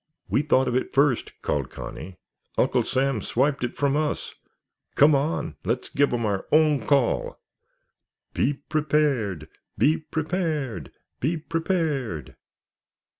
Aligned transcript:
"We 0.27 0.41
thought 0.41 0.67
of 0.67 0.75
it 0.75 0.95
first," 0.95 1.31
called 1.43 1.69
Connie. 1.69 2.17
"Uncle 2.57 2.81
Sam 2.81 3.21
swiped 3.21 3.63
it 3.63 3.75
from 3.77 3.95
us. 3.95 4.33
Come 4.95 5.13
on, 5.13 5.57
let's 5.63 5.89
give 5.89 6.11
'em 6.11 6.25
our 6.25 6.47
own 6.51 6.87
call!" 6.87 7.39
"_Be 8.33 8.61
prepared! 8.67 9.47
Be 9.77 9.97
prepared! 9.99 10.91
Be 11.19 11.37
prepared! 11.37 12.35